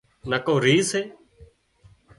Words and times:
نڪو 0.29 0.53
ريهه 0.63 0.81
سي 0.89 1.01